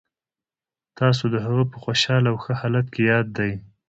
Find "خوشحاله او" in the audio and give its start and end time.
1.83-2.37